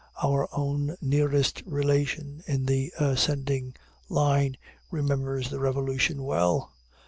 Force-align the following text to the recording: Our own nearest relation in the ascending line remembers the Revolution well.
Our 0.23 0.49
own 0.51 0.95
nearest 0.99 1.61
relation 1.67 2.41
in 2.47 2.65
the 2.65 2.91
ascending 2.99 3.75
line 4.09 4.57
remembers 4.89 5.51
the 5.51 5.59
Revolution 5.59 6.23
well. 6.23 6.71